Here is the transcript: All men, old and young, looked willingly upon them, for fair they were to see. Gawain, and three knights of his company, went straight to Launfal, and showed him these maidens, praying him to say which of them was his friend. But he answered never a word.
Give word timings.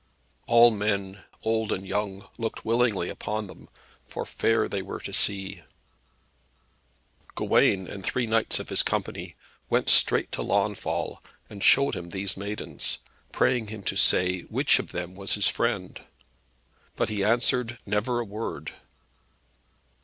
All 0.47 0.71
men, 0.71 1.21
old 1.43 1.71
and 1.71 1.85
young, 1.87 2.27
looked 2.39 2.65
willingly 2.65 3.07
upon 3.07 3.45
them, 3.45 3.69
for 4.07 4.25
fair 4.25 4.67
they 4.67 4.81
were 4.81 4.99
to 4.99 5.13
see. 5.13 5.61
Gawain, 7.35 7.85
and 7.85 8.03
three 8.03 8.25
knights 8.25 8.57
of 8.59 8.69
his 8.69 8.81
company, 8.81 9.35
went 9.69 9.91
straight 9.91 10.31
to 10.31 10.41
Launfal, 10.41 11.21
and 11.51 11.61
showed 11.61 11.95
him 11.95 12.09
these 12.09 12.35
maidens, 12.35 12.97
praying 13.31 13.67
him 13.67 13.83
to 13.83 13.95
say 13.95 14.41
which 14.49 14.79
of 14.79 14.91
them 14.91 15.13
was 15.13 15.33
his 15.33 15.47
friend. 15.47 16.01
But 16.95 17.09
he 17.09 17.23
answered 17.23 17.77
never 17.85 18.19
a 18.19 18.25
word. 18.25 18.73